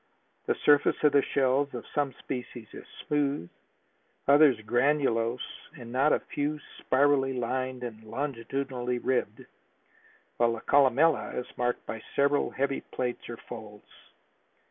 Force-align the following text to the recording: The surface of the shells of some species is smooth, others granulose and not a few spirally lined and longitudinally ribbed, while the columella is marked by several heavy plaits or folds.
The 0.47 0.55
surface 0.65 0.95
of 1.03 1.11
the 1.11 1.21
shells 1.21 1.75
of 1.75 1.85
some 1.93 2.11
species 2.13 2.65
is 2.73 2.87
smooth, 3.05 3.51
others 4.27 4.57
granulose 4.61 5.67
and 5.77 5.91
not 5.91 6.11
a 6.11 6.21
few 6.33 6.59
spirally 6.79 7.33
lined 7.33 7.83
and 7.83 8.03
longitudinally 8.03 8.97
ribbed, 8.97 9.45
while 10.37 10.53
the 10.53 10.61
columella 10.61 11.35
is 11.37 11.45
marked 11.55 11.85
by 11.85 12.01
several 12.15 12.49
heavy 12.49 12.81
plaits 12.81 13.29
or 13.29 13.37
folds. 13.47 13.85